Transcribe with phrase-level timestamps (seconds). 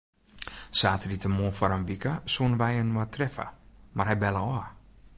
[0.79, 3.47] Saterdeitemoarn foar in wike soene wy inoar treffe,
[3.95, 4.65] mar hy belle ôf.